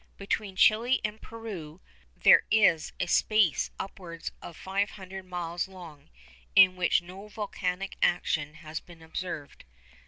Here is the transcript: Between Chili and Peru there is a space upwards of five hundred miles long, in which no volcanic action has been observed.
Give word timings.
Between 0.17 0.55
Chili 0.55 0.99
and 1.05 1.21
Peru 1.21 1.79
there 2.17 2.41
is 2.49 2.91
a 2.99 3.05
space 3.05 3.69
upwards 3.77 4.31
of 4.41 4.57
five 4.57 4.89
hundred 4.89 5.25
miles 5.27 5.67
long, 5.67 6.09
in 6.55 6.75
which 6.75 7.03
no 7.03 7.27
volcanic 7.27 7.95
action 8.01 8.55
has 8.55 8.79
been 8.79 9.03
observed. 9.03 9.63